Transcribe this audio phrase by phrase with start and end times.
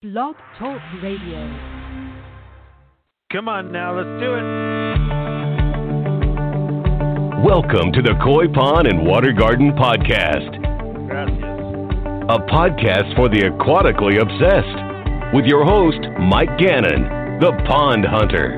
[0.00, 1.42] Blog Talk Radio.
[3.32, 4.46] Come on now, let's do it.
[7.42, 10.54] Welcome to the Koi Pond and Water Garden Podcast,
[11.08, 11.42] Gracias.
[12.30, 15.98] a podcast for the aquatically obsessed, with your host,
[16.30, 18.54] Mike Gannon, the Pond Hunter.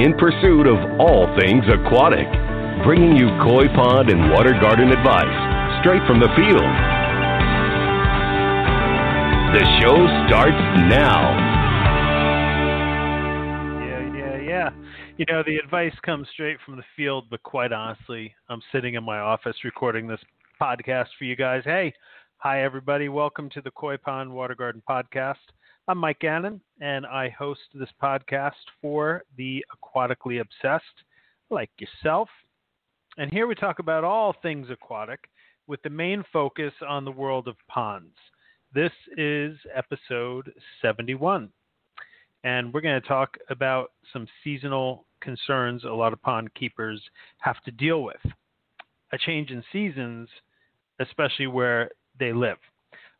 [0.00, 2.26] In pursuit of all things aquatic,
[2.88, 5.36] bringing you koi pond and water garden advice
[5.84, 6.93] straight from the field.
[9.54, 9.94] The show
[10.26, 10.58] starts
[10.90, 11.30] now.
[13.78, 14.70] Yeah, yeah, yeah.
[15.16, 19.04] You know, the advice comes straight from the field, but quite honestly, I'm sitting in
[19.04, 20.18] my office recording this
[20.60, 21.62] podcast for you guys.
[21.64, 21.94] Hey,
[22.38, 23.08] hi, everybody.
[23.08, 25.36] Welcome to the Koi Pond Water Garden Podcast.
[25.86, 31.04] I'm Mike Gannon, and I host this podcast for the aquatically obsessed
[31.50, 32.28] like yourself.
[33.18, 35.20] And here we talk about all things aquatic
[35.68, 38.16] with the main focus on the world of ponds.
[38.74, 40.52] This is episode
[40.82, 41.48] 71.
[42.42, 47.00] And we're going to talk about some seasonal concerns a lot of pond keepers
[47.38, 48.20] have to deal with.
[49.12, 50.28] A change in seasons,
[50.98, 52.56] especially where they live.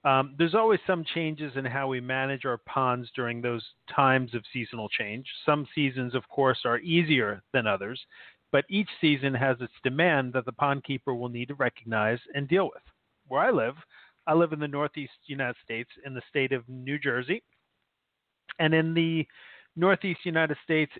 [0.04, 4.42] Um, there's always some changes in how we manage our ponds during those times of
[4.52, 5.24] seasonal change.
[5.46, 8.00] Some seasons, of course, are easier than others,
[8.50, 12.48] but each season has its demand that the pond keeper will need to recognize and
[12.48, 12.82] deal with.
[13.28, 13.76] Where I live,
[14.26, 17.42] I live in the Northeast United States, in the state of New Jersey.
[18.58, 19.26] And in the
[19.76, 20.92] Northeast United States,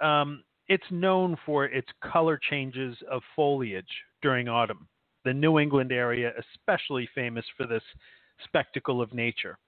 [0.00, 3.84] um, it's known for its color changes of foliage
[4.20, 4.88] during autumn.
[5.24, 7.82] The New England area, especially famous for this
[8.44, 9.58] spectacle of nature.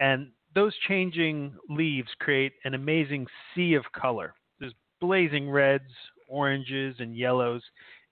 [0.00, 4.34] And those changing leaves create an amazing sea of color.
[4.60, 5.90] There's blazing reds,
[6.28, 7.62] oranges, and yellows.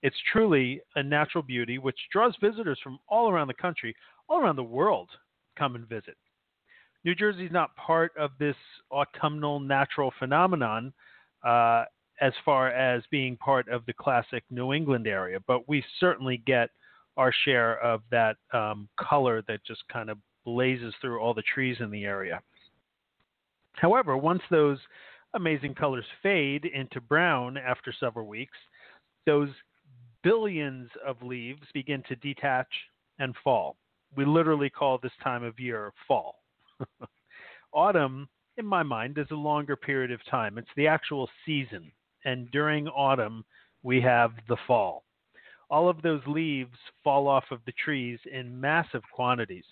[0.03, 3.95] It's truly a natural beauty which draws visitors from all around the country,
[4.31, 5.11] all around the world
[5.59, 6.17] come and visit.
[7.05, 8.57] New Jersey is not part of this
[8.91, 10.93] autumnal natural phenomenon
[11.45, 11.85] uh,
[12.21, 16.71] as far as being part of the classic New England area, but we certainly get
[17.17, 21.77] our share of that um, color that just kind of blazes through all the trees
[21.81, 22.41] in the area.
[23.73, 24.79] However, once those
[25.35, 28.57] amazing colors fade into brown after several weeks,
[29.27, 29.49] those
[30.23, 32.69] billions of leaves begin to detach
[33.19, 33.77] and fall
[34.17, 36.37] we literally call this time of year fall.
[37.73, 40.59] autumn, in my mind, is a longer period of time.
[40.59, 41.91] It's the actual season.
[42.25, 43.45] And during autumn,
[43.83, 45.05] we have the fall.
[45.71, 49.65] All of those leaves fall off of the trees in massive quantities.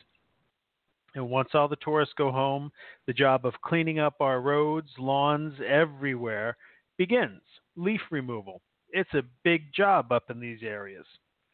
[1.15, 2.71] And once all the tourists go home,
[3.07, 6.57] the job of cleaning up our roads, lawns, everywhere
[6.97, 7.41] begins.
[7.77, 8.61] Leaf removal.
[8.91, 11.07] It's a big job up in these areas.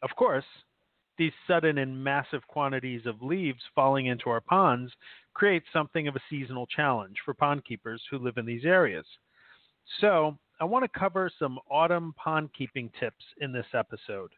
[0.02, 0.44] Of course,
[1.18, 4.92] these sudden and massive quantities of leaves falling into our ponds
[5.32, 9.06] create something of a seasonal challenge for pond keepers who live in these areas.
[10.00, 14.30] So, I want to cover some autumn pond keeping tips in this episode.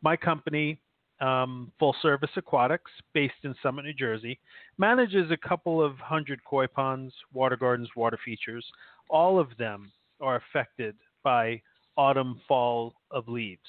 [0.00, 0.80] My company,
[1.20, 4.38] um, Full Service Aquatics, based in Summit, New Jersey,
[4.78, 8.64] manages a couple of hundred koi ponds, water gardens, water features.
[9.10, 11.60] All of them are affected by
[11.96, 13.60] autumn fall of leaves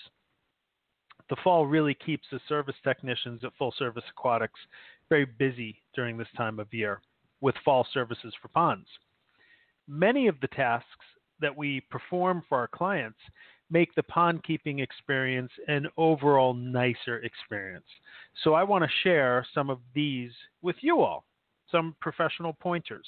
[1.29, 4.59] the fall really keeps the service technicians at Full Service Aquatics
[5.09, 7.01] very busy during this time of year
[7.41, 8.87] with fall services for ponds.
[9.87, 11.05] Many of the tasks
[11.39, 13.19] that we perform for our clients
[13.71, 17.85] make the pond keeping experience an overall nicer experience.
[18.43, 20.31] So I want to share some of these
[20.61, 21.25] with you all,
[21.71, 23.05] some professional pointers.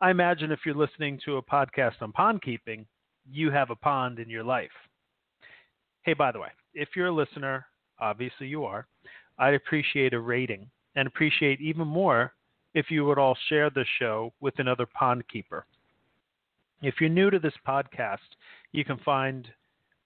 [0.00, 2.86] I imagine if you're listening to a podcast on pond keeping,
[3.30, 4.70] you have a pond in your life.
[6.02, 7.66] Hey, by the way, if you're a listener,
[8.00, 8.86] obviously you are,
[9.38, 12.32] I'd appreciate a rating and appreciate even more
[12.74, 15.66] if you would all share the show with another pond keeper.
[16.80, 18.18] If you're new to this podcast,
[18.72, 19.46] you can find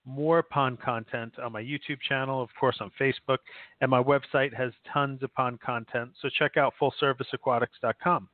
[0.04, 3.38] more pond content on my YouTube channel, of course, on Facebook,
[3.80, 6.10] and my website has tons of pond content.
[6.22, 8.28] So check out fullserviceaquatics.com.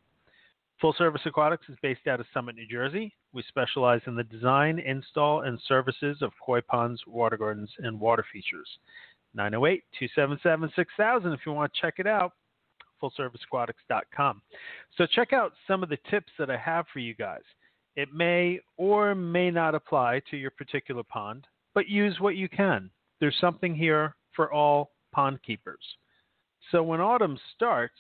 [0.81, 3.14] Full Service Aquatics is based out of Summit, New Jersey.
[3.32, 8.25] We specialize in the design, install, and services of koi ponds, water gardens, and water
[8.32, 8.69] features.
[9.34, 12.32] 908 277 6000 if you want to check it out.
[13.02, 14.43] FullServiceAquatics.com.
[14.96, 17.43] So check out some of the tips that I have for you guys.
[17.96, 22.90] It may or may not apply to your particular pond, but use what you can.
[23.20, 25.82] There's something here for all pond keepers.
[26.70, 27.99] So when autumn starts,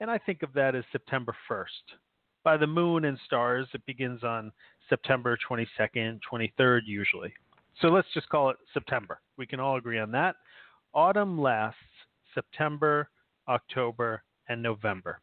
[0.00, 1.66] and I think of that as September 1st.
[2.42, 4.52] By the moon and stars, it begins on
[4.88, 7.32] September 22nd, 23rd, usually.
[7.80, 9.20] So let's just call it September.
[9.36, 10.36] We can all agree on that.
[10.94, 11.78] Autumn lasts
[12.34, 13.08] September,
[13.48, 15.20] October, and November.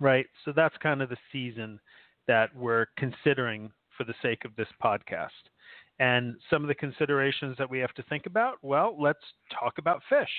[0.00, 0.26] Right?
[0.44, 1.80] So that's kind of the season
[2.26, 5.28] that we're considering for the sake of this podcast.
[6.00, 9.20] And some of the considerations that we have to think about, well, let's
[9.60, 10.30] talk about fish.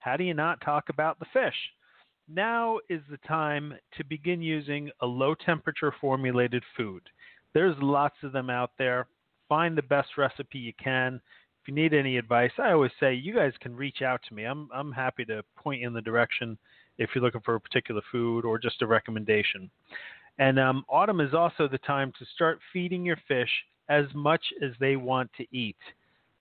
[0.00, 1.54] How do you not talk about the fish?
[2.32, 7.02] Now is the time to begin using a low temperature formulated food.
[7.54, 9.08] There's lots of them out there.
[9.48, 11.20] Find the best recipe you can.
[11.60, 14.44] If you need any advice, I always say you guys can reach out to me.
[14.44, 16.56] I'm I'm happy to point you in the direction
[16.98, 19.68] if you're looking for a particular food or just a recommendation.
[20.38, 23.50] And um, autumn is also the time to start feeding your fish
[23.88, 25.76] as much as they want to eat.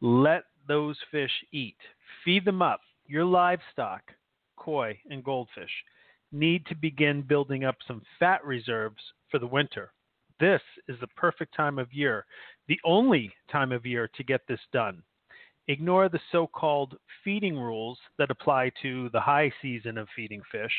[0.01, 1.77] Let those fish eat.
[2.24, 2.81] Feed them up.
[3.07, 4.03] Your livestock,
[4.60, 5.72] koi and goldfish,
[6.32, 9.02] need to begin building up some fat reserves
[9.32, 9.92] for the winter.
[10.40, 12.26] This is the perfect time of year,
[12.68, 15.02] the only time of year to get this done.
[15.68, 20.72] Ignore the so called feeding rules that apply to the high season of feeding fish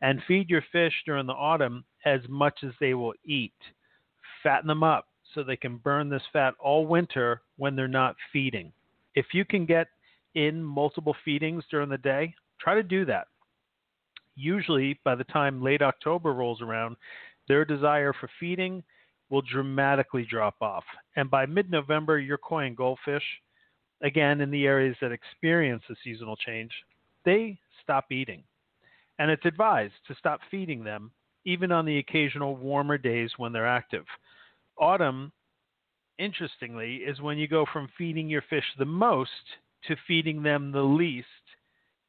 [0.00, 3.52] and feed your fish during the autumn as much as they will eat.
[4.42, 8.72] Fatten them up so they can burn this fat all winter when they're not feeding.
[9.14, 9.88] If you can get
[10.34, 13.26] in multiple feedings during the day, try to do that.
[14.34, 16.96] Usually, by the time late October rolls around,
[17.48, 18.82] their desire for feeding
[19.30, 20.84] will dramatically drop off.
[21.16, 23.24] And by mid November, your koi and goldfish,
[24.02, 26.72] again in the areas that experience the seasonal change,
[27.24, 28.42] they stop eating.
[29.18, 31.12] And it's advised to stop feeding them
[31.44, 34.04] even on the occasional warmer days when they're active.
[34.78, 35.32] Autumn,
[36.18, 39.30] interestingly, is when you go from feeding your fish the most
[39.88, 41.26] to feeding them the least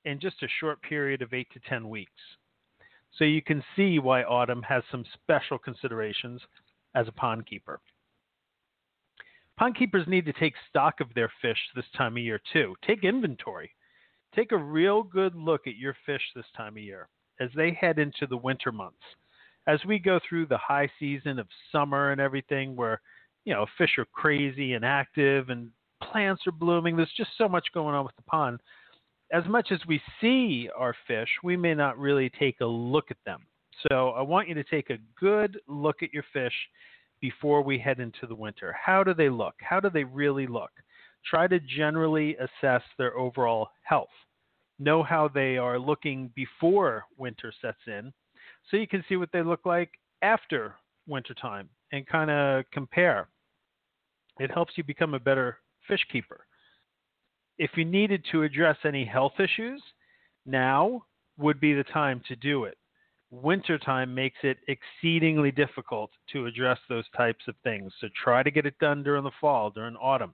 [0.06, 2.12] in just a short period of 8 to 10 weeks.
[3.18, 6.42] So you can see why autumn has some special considerations
[6.96, 7.80] as a pond keeper.
[9.58, 12.76] Pond keepers need to take stock of their fish this time of year too.
[12.86, 13.72] Take inventory.
[14.36, 17.08] Take a real good look at your fish this time of year
[17.40, 18.98] as they head into the winter months.
[19.68, 23.00] As we go through the high season of summer and everything, where
[23.46, 25.70] you know fish are crazy and active and
[26.02, 28.60] plants are blooming, there's just so much going on with the pond.
[29.32, 33.18] As much as we see our fish, we may not really take a look at
[33.26, 33.46] them.
[33.88, 36.54] So I want you to take a good look at your fish
[37.20, 38.76] before we head into the winter.
[38.80, 39.56] How do they look?
[39.60, 40.72] How do they really look?
[41.26, 44.10] Try to generally assess their overall health.
[44.78, 48.12] Know how they are looking before winter sets in
[48.70, 49.92] so you can see what they look like
[50.22, 50.76] after
[51.08, 53.30] wintertime and kind of compare.
[54.40, 56.46] It helps you become a better fish keeper.
[57.58, 59.82] If you needed to address any health issues,
[60.46, 61.04] now
[61.38, 62.78] would be the time to do it.
[63.32, 67.92] Wintertime makes it exceedingly difficult to address those types of things.
[68.00, 70.34] So try to get it done during the fall, during autumn.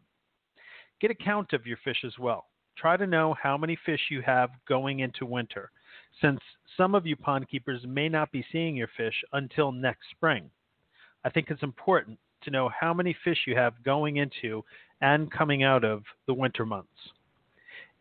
[0.99, 2.47] Get a count of your fish as well.
[2.77, 5.71] Try to know how many fish you have going into winter,
[6.21, 6.39] since
[6.77, 10.49] some of you pond keepers may not be seeing your fish until next spring.
[11.23, 14.63] I think it's important to know how many fish you have going into
[15.01, 16.89] and coming out of the winter months.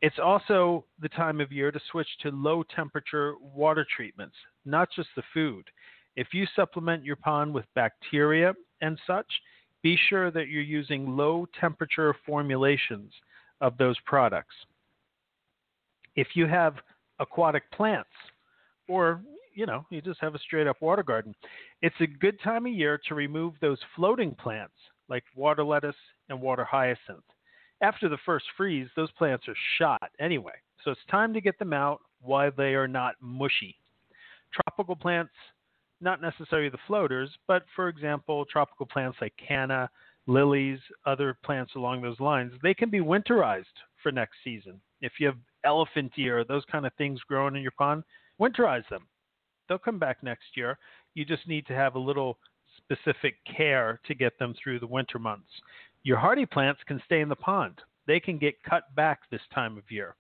[0.01, 5.09] It's also the time of year to switch to low temperature water treatments, not just
[5.17, 5.65] the food.
[6.17, 9.27] If you supplement your pond with bacteria and such,
[9.83, 13.13] be sure that you're using low temperature formulations
[13.61, 14.55] of those products.
[16.17, 16.75] If you have
[17.21, 18.09] aquatic plants,
[18.89, 19.21] or
[19.59, 21.35] you know, you just have a straight up water garden,
[21.83, 24.75] it's a good time of year to remove those floating plants
[25.09, 25.97] like water lettuce
[26.29, 27.25] and water hyacinth
[27.81, 30.53] after the first freeze, those plants are shot anyway.
[30.85, 33.77] So it's time to get them out while they are not mushy.
[34.53, 35.33] Tropical plants,
[36.01, 39.89] not necessarily the floaters, but for example, tropical plants like canna,
[40.27, 43.65] lilies, other plants along those lines, they can be winterized
[44.03, 44.81] for next season.
[45.01, 48.03] If you have elephant ear, those kind of things growing in your pond,
[48.41, 49.07] winterize them.
[49.69, 50.79] They'll come back next year.
[51.15, 52.39] You just need to have a little
[52.77, 55.51] specific care to get them through the winter months.
[56.03, 57.81] Your hardy plants can stay in the pond.
[58.07, 60.15] They can get cut back this time of year.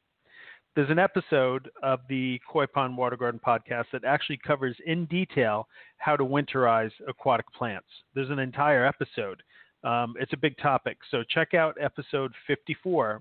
[0.76, 5.66] There's an episode of the Koi Pond Water Garden podcast that actually covers in detail
[5.96, 7.88] how to winterize aquatic plants.
[8.14, 9.42] There's an entire episode.
[9.82, 10.98] Um, it's a big topic.
[11.10, 13.20] So check out episode 54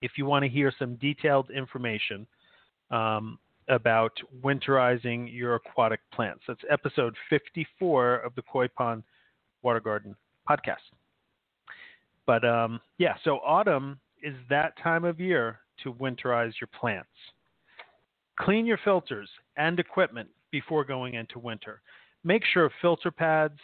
[0.00, 2.26] if you want to hear some detailed information
[2.90, 3.38] um,
[3.68, 6.42] about winterizing your aquatic plants.
[6.48, 9.02] That's episode 54 of the Koi Pond
[9.62, 10.14] Water Garden
[10.48, 10.76] podcast.
[12.26, 17.08] But um, yeah, so autumn is that time of year to winterize your plants.
[18.40, 21.80] Clean your filters and equipment before going into winter.
[22.24, 23.58] Make sure filter pads,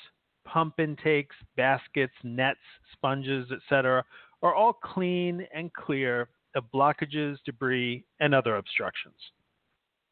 [0.44, 2.58] pump intakes, baskets, nets,
[2.92, 4.04] sponges, etc.,
[4.42, 9.14] are all clean and clear of blockages, debris, and other obstructions.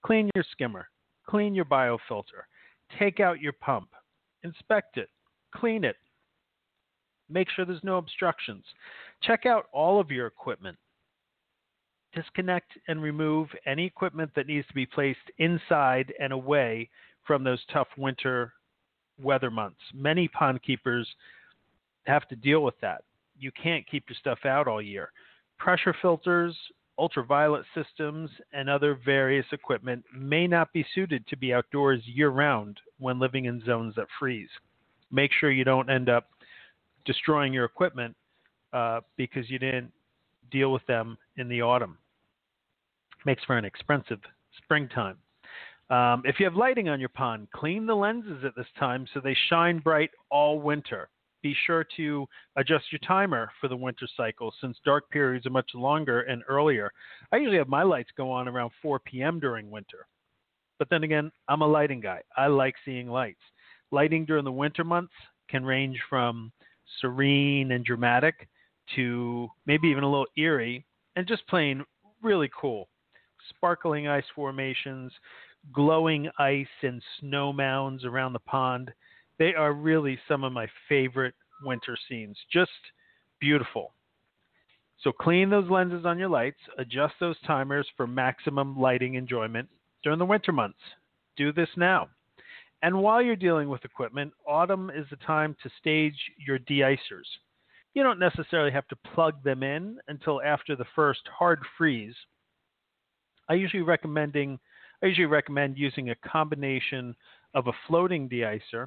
[0.04, 0.88] Clean your skimmer,
[1.26, 2.44] clean your biofilter,
[2.98, 3.88] take out your pump,
[4.42, 5.08] inspect it,
[5.54, 5.96] clean it,
[7.28, 8.64] make sure there's no obstructions.
[9.22, 10.76] Check out all of your equipment.
[12.14, 16.90] Disconnect and remove any equipment that needs to be placed inside and away
[17.26, 18.52] from those tough winter
[19.20, 19.80] weather months.
[19.94, 21.08] Many pond keepers
[22.06, 23.04] have to deal with that.
[23.38, 25.10] You can't keep your stuff out all year.
[25.58, 26.56] Pressure filters,
[26.98, 32.78] ultraviolet systems, and other various equipment may not be suited to be outdoors year round
[32.98, 34.48] when living in zones that freeze.
[35.10, 36.28] Make sure you don't end up
[37.04, 38.14] destroying your equipment
[38.72, 39.92] uh, because you didn't
[40.50, 41.98] deal with them in the autumn.
[43.24, 44.20] Makes for an expensive
[44.62, 45.16] springtime.
[45.90, 49.20] Um, if you have lighting on your pond, clean the lenses at this time so
[49.20, 51.08] they shine bright all winter.
[51.42, 55.70] Be sure to adjust your timer for the winter cycle since dark periods are much
[55.74, 56.90] longer and earlier.
[57.32, 59.40] I usually have my lights go on around 4 p.m.
[59.40, 60.06] during winter.
[60.78, 62.22] But then again, I'm a lighting guy.
[62.36, 63.40] I like seeing lights.
[63.90, 65.12] Lighting during the winter months
[65.48, 66.52] can range from
[67.00, 68.48] serene and dramatic
[68.96, 70.84] to maybe even a little eerie
[71.16, 71.84] and just plain
[72.22, 72.88] really cool.
[73.50, 75.12] Sparkling ice formations,
[75.72, 78.90] glowing ice and snow mounds around the pond.
[79.42, 81.34] They are really some of my favorite
[81.64, 82.38] winter scenes.
[82.52, 82.70] Just
[83.40, 83.92] beautiful.
[85.00, 89.68] So clean those lenses on your lights, adjust those timers for maximum lighting enjoyment
[90.04, 90.78] during the winter months.
[91.36, 92.08] Do this now.
[92.84, 96.14] And while you're dealing with equipment, autumn is the time to stage
[96.46, 97.26] your deicers.
[97.94, 102.14] You don't necessarily have to plug them in until after the first hard freeze.
[103.48, 104.60] I usually recommending
[105.02, 107.16] I usually recommend using a combination
[107.54, 108.86] of a floating deicer.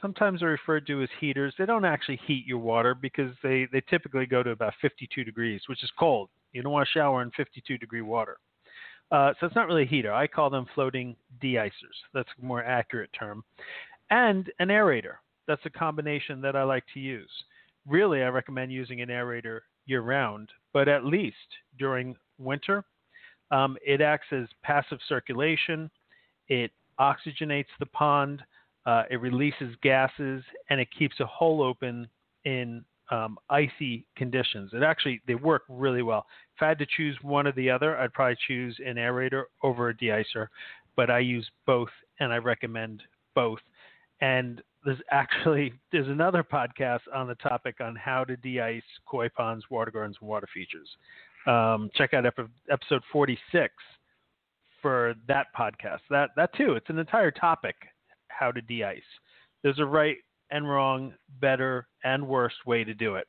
[0.00, 1.54] Sometimes they're referred to as heaters.
[1.58, 5.62] They don't actually heat your water because they, they typically go to about 52 degrees,
[5.68, 6.28] which is cold.
[6.52, 8.36] You don't want to shower in 52 degree water.
[9.10, 10.12] Uh, so it's not really a heater.
[10.12, 11.96] I call them floating deicers.
[12.12, 13.44] That's a more accurate term.
[14.10, 15.16] And an aerator.
[15.46, 17.30] That's a combination that I like to use.
[17.86, 21.36] Really, I recommend using an aerator year round, but at least
[21.78, 22.84] during winter,
[23.52, 25.88] um, it acts as passive circulation.
[26.48, 28.42] It oxygenates the pond.
[28.86, 32.08] Uh, it releases gases, and it keeps a hole open
[32.44, 34.70] in um, icy conditions.
[34.72, 36.24] It actually they work really well.
[36.56, 39.88] If I had to choose one or the other, I'd probably choose an aerator over
[39.88, 40.46] a deicer,
[40.94, 41.90] but I use both,
[42.20, 43.02] and I recommend
[43.34, 43.58] both.
[44.20, 49.64] And there's actually there's another podcast on the topic on how to de-ice koi ponds,
[49.68, 50.88] water gardens, and water features.
[51.46, 53.72] Um, check out episode 46
[54.80, 56.00] for that podcast.
[56.08, 57.74] That that too, it's an entire topic
[58.38, 59.00] how to de-ice.
[59.62, 60.18] There's a right
[60.50, 63.26] and wrong, better and worse way to do it.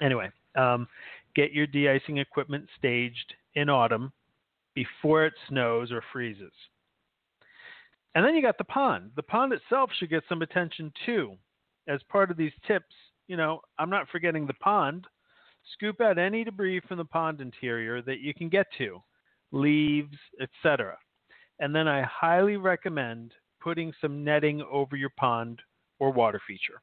[0.00, 0.86] Anyway, um,
[1.34, 4.12] get your de-icing equipment staged in autumn
[4.74, 6.52] before it snows or freezes.
[8.14, 9.10] And then you got the pond.
[9.16, 11.36] The pond itself should get some attention too.
[11.88, 12.94] As part of these tips,
[13.26, 15.06] you know, I'm not forgetting the pond.
[15.72, 19.02] Scoop out any debris from the pond interior that you can get to,
[19.52, 20.96] leaves, etc.
[21.60, 25.60] And then I highly recommend putting some netting over your pond
[25.98, 26.80] or water feature.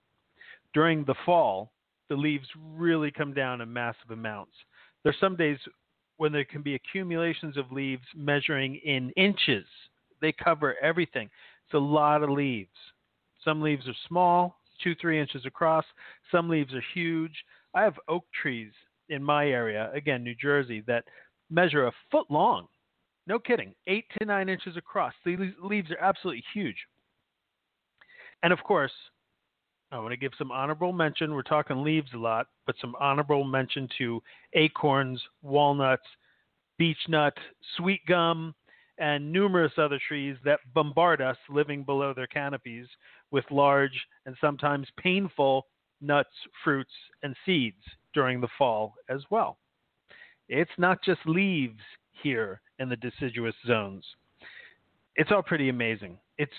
[0.73, 1.71] During the fall,
[2.09, 4.53] the leaves really come down in massive amounts.
[5.03, 5.57] There's some days
[6.17, 9.65] when there can be accumulations of leaves measuring in inches.
[10.21, 11.29] They cover everything.
[11.65, 12.69] It's a lot of leaves.
[13.43, 15.85] Some leaves are small, two, three inches across.
[16.31, 17.33] Some leaves are huge.
[17.73, 18.71] I have oak trees
[19.09, 21.05] in my area, again, New Jersey, that
[21.49, 22.67] measure a foot long.
[23.29, 25.13] No kidding, eight to nine inches across.
[25.23, 26.77] The leaves are absolutely huge.
[28.41, 28.91] And of course,
[29.91, 31.35] I want to give some honorable mention.
[31.35, 34.19] We're talking leaves a lot, but some honorable mention to
[34.53, 36.07] acorns, walnuts,
[36.79, 37.35] beech nut,
[37.77, 38.55] sweet gum,
[38.97, 42.87] and numerous other trees that bombard us living below their canopies
[43.29, 45.67] with large and sometimes painful
[46.01, 46.33] nuts,
[46.63, 47.83] fruits, and seeds
[48.15, 49.59] during the fall as well.
[50.47, 51.79] It's not just leaves
[52.23, 54.03] here in the deciduous zones.
[55.15, 56.17] It's all pretty amazing.
[56.37, 56.51] It's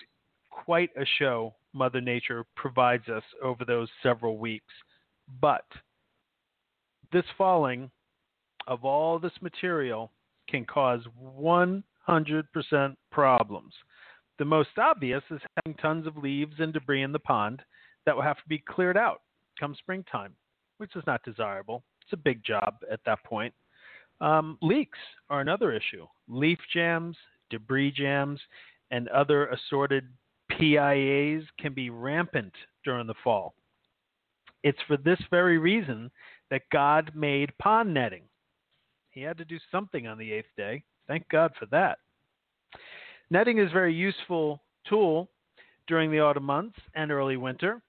[0.51, 4.73] quite a show Mother Nature provides us over those several weeks.
[5.41, 5.65] But
[7.13, 7.91] this falling
[8.67, 10.11] of all this material
[10.49, 11.83] can cause 100%
[13.11, 13.73] problems.
[14.39, 17.63] The most obvious is having tons of leaves and debris in the pond
[18.05, 19.23] that will have to be cleared out
[19.59, 20.35] come springtime,
[20.79, 21.83] which is not desirable.
[22.03, 23.55] It's a big job at that point.
[24.21, 24.99] Um, leaks
[25.29, 26.07] are another issue.
[26.29, 27.17] Leaf jams,
[27.49, 28.41] debris jams,
[28.91, 30.09] and other assorted
[30.51, 32.53] PIAs can be rampant
[32.85, 33.55] during the fall.
[34.63, 36.11] It's for this very reason
[36.51, 38.25] that God made pond netting.
[39.11, 40.83] He had to do something on the eighth day.
[41.09, 41.99] Thank God for that.
[43.31, 45.31] Netting is a very useful tool
[45.87, 47.81] during the autumn months and early winter.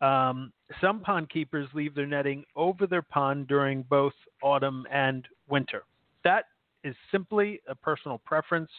[0.00, 4.12] Um, some pond keepers leave their netting over their pond during both
[4.42, 5.84] autumn and winter.
[6.24, 6.44] That
[6.82, 8.70] is simply a personal preference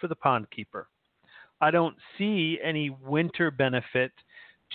[0.00, 0.88] for the pond keeper.
[1.60, 4.12] I don't see any winter benefit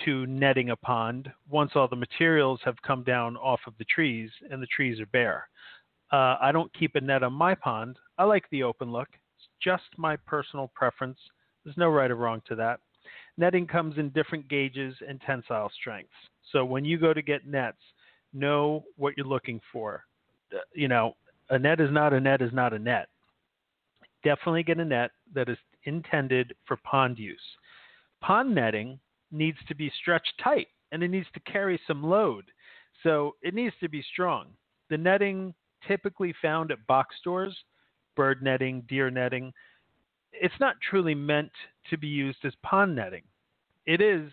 [0.04, 4.30] to netting a pond once all the materials have come down off of the trees
[4.50, 5.48] and the trees are bare.
[6.12, 7.98] Uh, I don't keep a net on my pond.
[8.16, 9.08] I like the open look.
[9.36, 11.18] It's just my personal preference.
[11.64, 12.80] There's no right or wrong to that.
[13.36, 16.10] Netting comes in different gauges and tensile strengths.
[16.52, 17.78] So when you go to get nets,
[18.32, 20.04] know what you're looking for.
[20.52, 21.14] Uh, you know,
[21.50, 23.08] a net is not a net is not a net.
[24.24, 27.40] Definitely get a net that is intended for pond use.
[28.20, 28.98] Pond netting
[29.30, 32.44] needs to be stretched tight and it needs to carry some load.
[33.02, 34.48] So it needs to be strong.
[34.90, 35.54] The netting
[35.86, 37.56] typically found at box stores,
[38.16, 39.52] bird netting, deer netting,
[40.32, 41.52] it's not truly meant
[41.90, 43.22] to be used as pond netting.
[43.86, 44.30] It is,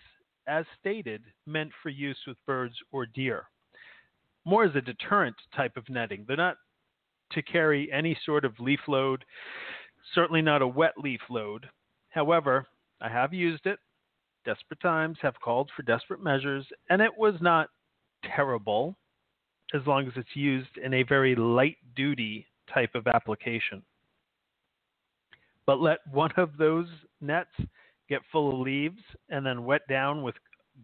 [0.48, 3.45] as stated, meant for use with birds or deer.
[4.43, 6.25] More as a deterrent type of netting.
[6.27, 6.57] They're not
[7.32, 9.25] to carry any sort of leaf load,
[10.13, 11.67] certainly not a wet leaf load.
[12.10, 12.67] However,
[13.01, 13.79] I have used it.
[14.46, 17.70] Desperate times have called for desperate measures, and it was not
[18.36, 18.96] terrible
[19.74, 23.82] as long as it's used in a very light duty type of application.
[25.65, 26.88] But let one of those
[27.22, 27.50] nets
[28.08, 30.36] get full of leaves and then wet down with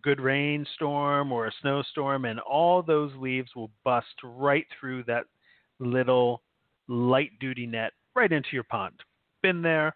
[0.02, 5.26] good rainstorm or a snowstorm, and all those leaves will bust right through that
[5.82, 6.42] little
[6.88, 8.94] light duty net right into your pond.
[9.42, 9.96] Been there,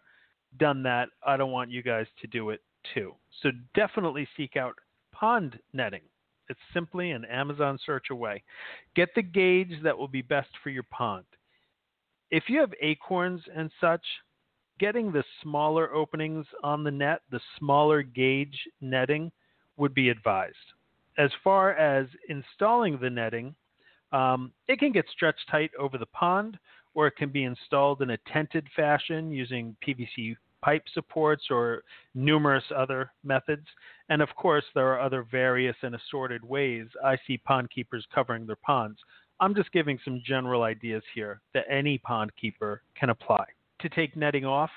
[0.57, 1.09] done that.
[1.25, 2.61] I don't want you guys to do it
[2.93, 3.13] too.
[3.41, 4.75] So definitely seek out
[5.13, 6.01] pond netting.
[6.49, 8.43] It's simply an Amazon search away.
[8.95, 11.25] Get the gauge that will be best for your pond.
[12.31, 14.05] If you have acorns and such,
[14.79, 19.31] getting the smaller openings on the net, the smaller gauge netting,
[19.77, 20.55] would be advised.
[21.17, 23.55] As far as installing the netting,
[24.11, 26.57] um, it can get stretched tight over the pond,
[26.93, 31.83] or it can be installed in a tented fashion using PVC pipe supports or
[32.15, 33.67] numerous other methods.
[34.09, 38.47] And of course, there are other various and assorted ways I see pond keepers covering
[38.47, 38.97] their ponds.
[39.39, 43.45] I'm just giving some general ideas here that any pond keeper can apply.
[43.81, 44.71] To take netting off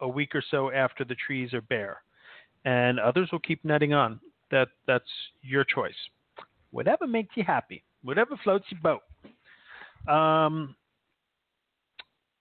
[0.00, 2.02] a week or so after the trees are bare,
[2.64, 4.18] and others will keep netting on.
[4.50, 5.04] That that's
[5.42, 5.94] your choice.
[6.72, 9.02] Whatever makes you happy, whatever floats your boat.
[10.12, 10.74] Um,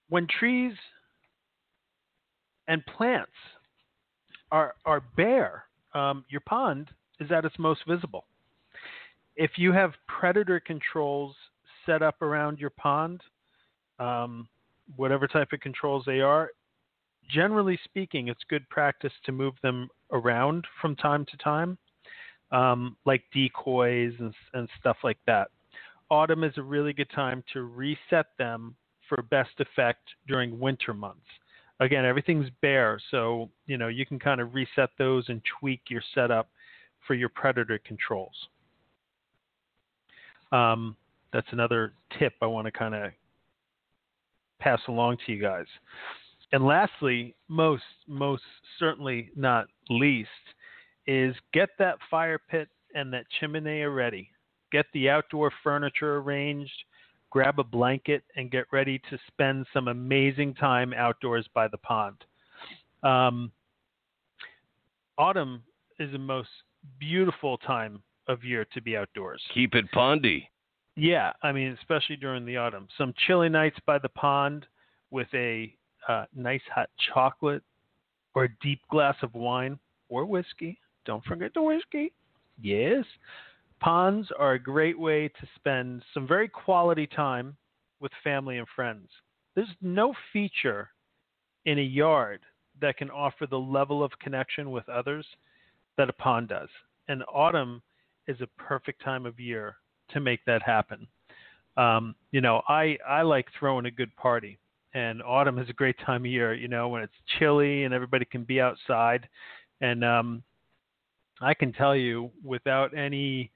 [0.10, 0.74] when trees
[2.68, 3.32] and plants
[4.52, 8.26] are are bare, um, your pond is at its most visible.
[9.36, 11.36] If you have predator controls
[11.86, 13.22] set up around your pond,
[14.00, 14.48] um,
[14.96, 16.50] whatever type of controls they are,
[17.30, 21.78] generally speaking, it's good practice to move them around from time to time,
[22.52, 25.50] um, like decoys and, and stuff like that.
[26.10, 28.76] Autumn is a really good time to reset them
[29.08, 31.26] for best effect during winter months
[31.80, 36.02] again, everything's bare, so you know you can kind of reset those and tweak your
[36.14, 36.50] setup
[37.08, 38.36] for your predator controls.
[40.52, 40.96] Um,
[41.32, 43.12] that's another tip I want to kind of
[44.60, 45.66] pass along to you guys.
[46.52, 48.44] And lastly, most most
[48.80, 50.30] certainly not least,
[51.10, 54.30] is get that fire pit and that chimney ready.
[54.72, 56.72] Get the outdoor furniture arranged
[57.30, 62.18] grab a blanket, and get ready to spend some amazing time outdoors by the pond.
[63.04, 63.52] Um,
[65.18, 65.64] autumn
[66.00, 66.50] is the most
[67.00, 69.42] beautiful time of year to be outdoors.
[69.54, 70.48] Keep it pondy.
[70.96, 72.88] Yeah, I mean, especially during the autumn.
[72.98, 74.66] Some chilly nights by the pond
[75.12, 75.74] with a
[76.08, 77.64] uh, nice hot chocolate
[78.36, 80.80] or a deep glass of wine or whiskey.
[81.10, 82.14] Don't forget the whiskey.
[82.62, 83.04] Yes.
[83.80, 87.58] Ponds are a great way to spend some very quality time
[88.00, 89.10] with family and friends.
[89.56, 90.90] There's no feature
[91.66, 92.42] in a yard
[92.80, 95.26] that can offer the level of connection with others
[95.98, 96.70] that a pond does.
[97.08, 97.82] And autumn
[98.28, 99.78] is a perfect time of year
[100.12, 101.08] to make that happen.
[101.76, 104.60] Um, you know, I, I like throwing a good party,
[104.94, 108.26] and autumn is a great time of year, you know, when it's chilly and everybody
[108.26, 109.28] can be outside.
[109.82, 110.44] And um,
[111.42, 113.52] I can tell you without any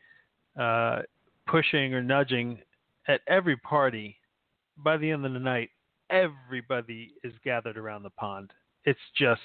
[0.60, 1.02] uh,
[1.48, 2.60] pushing or nudging
[3.08, 4.17] at every party,
[4.78, 5.69] by the end of the night,
[6.10, 8.52] everybody is gathered around the pond.
[8.86, 9.41] It's just,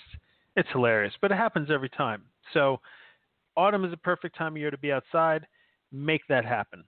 [0.57, 2.23] it's hilarious, but it happens every time.
[2.53, 2.81] So,
[3.57, 5.47] autumn is a perfect time of year to be outside.
[5.91, 6.85] Make that happen.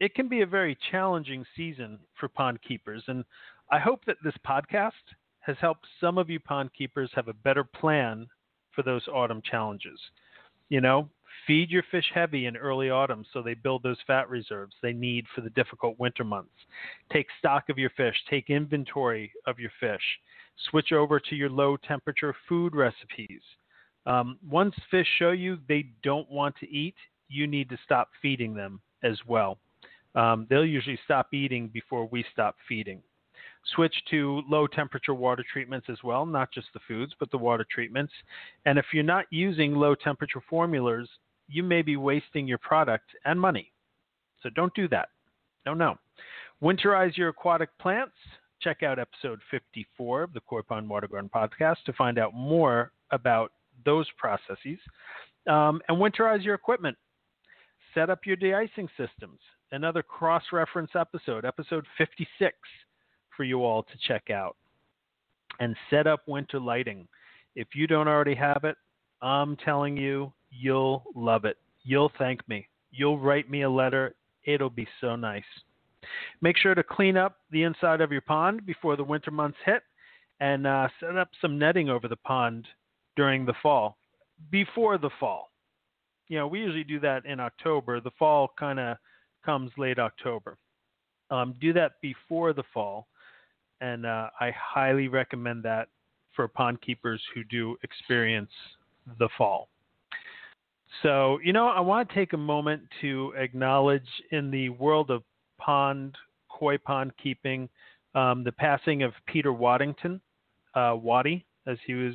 [0.00, 3.24] It can be a very challenging season for pond keepers, and
[3.70, 4.92] I hope that this podcast
[5.40, 8.26] has helped some of you pond keepers have a better plan
[8.72, 9.98] for those autumn challenges.
[10.72, 11.10] You know,
[11.46, 15.26] feed your fish heavy in early autumn so they build those fat reserves they need
[15.34, 16.54] for the difficult winter months.
[17.12, 20.00] Take stock of your fish, take inventory of your fish.
[20.70, 23.42] Switch over to your low temperature food recipes.
[24.06, 26.96] Um, once fish show you they don't want to eat,
[27.28, 29.58] you need to stop feeding them as well.
[30.14, 33.02] Um, they'll usually stop eating before we stop feeding.
[33.74, 37.66] Switch to low temperature water treatments as well, not just the foods, but the water
[37.70, 38.12] treatments.
[38.66, 41.08] And if you're not using low temperature formulas,
[41.48, 43.72] you may be wasting your product and money.
[44.42, 45.08] So don't do that.
[45.64, 45.96] No, no.
[46.62, 48.14] Winterize your aquatic plants.
[48.60, 52.92] Check out episode 54 of the Koi Pond Water Garden podcast to find out more
[53.10, 53.52] about
[53.84, 54.78] those processes.
[55.48, 56.96] Um, and winterize your equipment.
[57.94, 59.40] Set up your de-icing systems.
[59.72, 62.56] Another cross-reference episode, episode 56,
[63.36, 64.56] for you all to check out.
[65.60, 67.06] And set up winter lighting.
[67.54, 68.76] If you don't already have it,
[69.20, 71.58] I'm telling you, you'll love it.
[71.84, 72.66] You'll thank me.
[72.90, 74.14] You'll write me a letter.
[74.44, 75.44] It'll be so nice.
[76.40, 79.82] Make sure to clean up the inside of your pond before the winter months hit
[80.40, 82.66] and uh, set up some netting over the pond
[83.16, 83.96] during the fall,
[84.50, 85.50] before the fall.
[86.28, 88.00] You know, we usually do that in October.
[88.00, 88.96] The fall kind of
[89.44, 90.56] comes late October.
[91.30, 93.06] Um, do that before the fall,
[93.82, 95.88] and uh, I highly recommend that
[96.34, 98.50] for pond keepers who do experience
[99.18, 99.68] the fall.
[101.02, 105.22] So, you know, I want to take a moment to acknowledge in the world of
[105.58, 106.16] pond,
[106.48, 107.68] koi pond keeping,
[108.14, 110.20] um, the passing of Peter Waddington,
[110.74, 112.14] uh, Waddy, as he was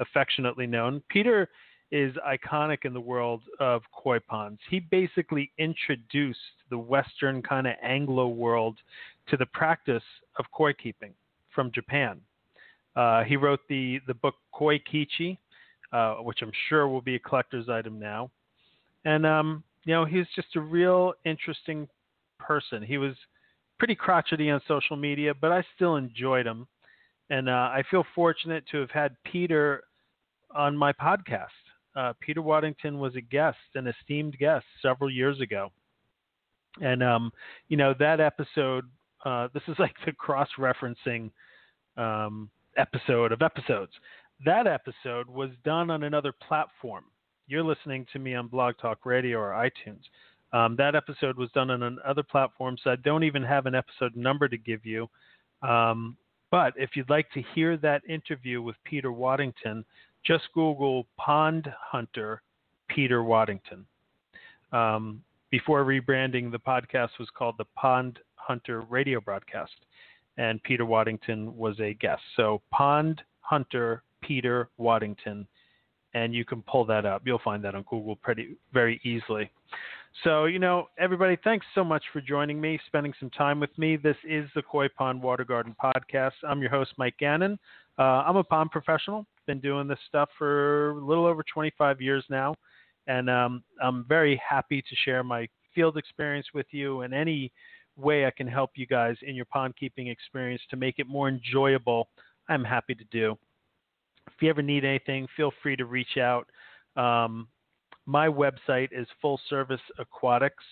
[0.00, 1.02] affectionately known.
[1.08, 1.48] Peter
[1.92, 4.60] is iconic in the world of koi ponds.
[4.68, 6.38] He basically introduced
[6.70, 8.78] the Western kind of Anglo world
[9.28, 10.02] to the practice
[10.38, 11.12] of koi keeping
[11.54, 12.20] from Japan.
[12.96, 15.36] Uh, he wrote the, the book Koi Kichi,
[15.92, 18.30] uh, which I'm sure will be a collector's item now.
[19.04, 21.88] And um, you know, he's just a real interesting
[22.38, 22.82] person.
[22.82, 23.14] He was
[23.78, 26.66] pretty crotchety on social media, but I still enjoyed him.
[27.30, 29.82] And uh, I feel fortunate to have had Peter
[30.54, 31.46] on my podcast.
[31.96, 35.72] Uh, Peter Waddington was a guest, an esteemed guest, several years ago.
[36.80, 37.32] And um,
[37.68, 38.84] you know that episode.
[39.24, 41.30] Uh, this is like the cross-referencing
[41.96, 43.92] um, episode of episodes
[44.44, 47.04] that episode was done on another platform.
[47.46, 50.02] You're listening to me on Blog Talk Radio or iTunes.
[50.52, 54.14] Um, that episode was done on another platform, so I don't even have an episode
[54.14, 55.08] number to give you.
[55.62, 56.16] Um,
[56.50, 59.84] but if you'd like to hear that interview with Peter Waddington,
[60.26, 62.42] just Google Pond Hunter
[62.88, 63.86] Peter Waddington.
[64.72, 69.72] Um, before rebranding, the podcast was called the Pond Hunter Radio Broadcast,
[70.36, 72.22] and Peter Waddington was a guest.
[72.36, 75.46] So Pond Hunter Peter Waddington,
[76.14, 77.22] and you can pull that up.
[77.24, 79.50] You'll find that on Google pretty very easily.
[80.24, 83.96] So, you know, everybody, thanks so much for joining me, spending some time with me.
[83.96, 86.32] This is the Koi Pond Water Garden Podcast.
[86.48, 87.58] I'm your host, Mike Gannon.
[87.98, 89.26] Uh, I'm a pond professional.
[89.46, 92.54] Been doing this stuff for a little over 25 years now,
[93.06, 97.52] and um, I'm very happy to share my field experience with you and any
[97.96, 101.28] way I can help you guys in your pond keeping experience to make it more
[101.28, 102.08] enjoyable.
[102.48, 103.36] I'm happy to do
[104.28, 106.48] if you ever need anything, feel free to reach out.
[106.96, 107.48] Um,
[108.06, 110.64] my website is Full Service Aquatics,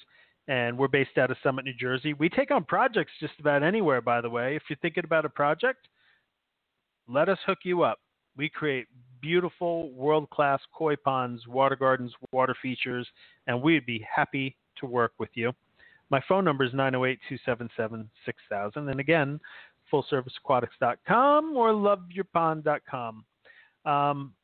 [0.47, 2.15] and we're based out of Summit, New Jersey.
[2.15, 4.57] We take on projects just about anywhere, by the way.
[4.57, 5.89] If you're thinking about a project,
[7.09, 7.99] let us hook you up.
[8.37, 8.87] We create
[9.21, 13.07] beautiful, world class koi ponds, water gardens, water features,
[13.47, 15.53] and we'd be happy to work with you.
[16.11, 18.89] My phone number is 908 277 6000.
[18.89, 19.41] And again,
[19.93, 23.25] fullserviceaquatics.com or loveyourpond.com.
[23.85, 24.35] Um,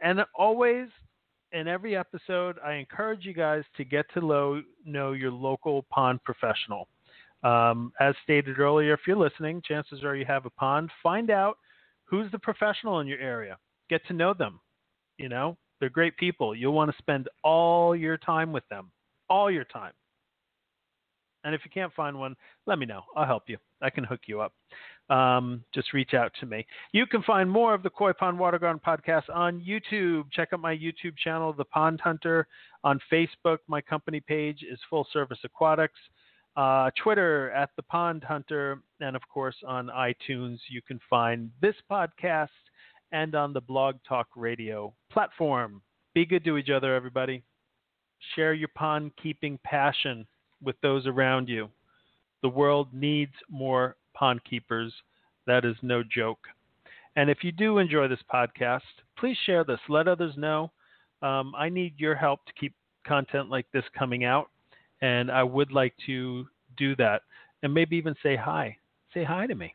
[0.00, 0.88] and always
[1.54, 6.88] in every episode, I encourage you guys to get to know your local pond professional.
[7.44, 10.90] Um, as stated earlier, if you're listening, chances are you have a pond.
[11.02, 11.58] Find out
[12.04, 13.56] who's the professional in your area.
[13.88, 14.60] Get to know them.
[15.16, 16.56] You know, they're great people.
[16.56, 18.90] You'll want to spend all your time with them,
[19.30, 19.92] all your time.
[21.44, 22.34] And if you can't find one,
[22.66, 23.02] let me know.
[23.14, 23.58] I'll help you.
[23.80, 24.54] I can hook you up
[25.10, 26.66] um, just reach out to me.
[26.92, 30.24] You can find more of the Koi Pond Water Garden podcast on YouTube.
[30.32, 32.46] Check out my YouTube channel, The Pond Hunter.
[32.84, 35.98] On Facebook, my company page is Full Service Aquatics.
[36.56, 38.82] Uh, Twitter at The Pond Hunter.
[39.00, 42.48] And of course, on iTunes, you can find this podcast
[43.12, 45.82] and on the Blog Talk Radio platform.
[46.14, 47.42] Be good to each other, everybody.
[48.34, 50.26] Share your pond keeping passion
[50.62, 51.68] with those around you.
[52.42, 54.92] The world needs more pond keepers.
[55.46, 56.40] That is no joke.
[57.16, 58.80] And if you do enjoy this podcast,
[59.18, 59.78] please share this.
[59.88, 60.72] Let others know.
[61.22, 62.74] Um, I need your help to keep
[63.06, 64.50] content like this coming out,
[65.00, 66.46] and I would like to
[66.76, 67.22] do that,
[67.62, 68.76] and maybe even say hi.
[69.12, 69.74] Say hi to me.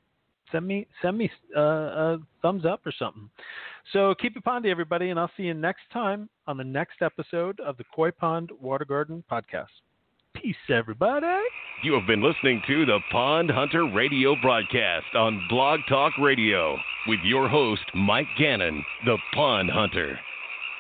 [0.52, 3.30] Send me send me uh, a thumbs up or something.
[3.94, 7.60] So keep it pondy, everybody, and I'll see you next time on the next episode
[7.60, 9.68] of the Koi Pond Water Garden Podcast.
[10.36, 11.26] Peace, everybody.
[11.84, 17.20] You have been listening to the Pond Hunter Radio broadcast on Blog Talk Radio with
[17.24, 20.20] your host, Mike Gannon, the Pond Hunter.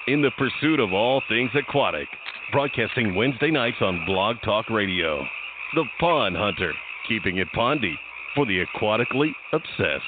[0.08, 2.08] In the pursuit of all things aquatic,
[2.52, 5.24] broadcasting Wednesday nights on Blog Talk Radio.
[5.76, 6.74] The Pond Hunter,
[7.08, 7.96] keeping it pondy
[8.36, 10.04] for the aquatically obsessed.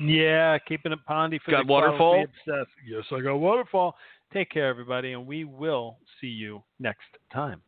[0.00, 2.14] Yeah, keeping it pondy for Got the waterfall?
[2.14, 2.76] aquatically obsessed.
[2.86, 3.94] Yes, I got waterfall.
[4.32, 7.62] Take care, everybody, and we will see you next time.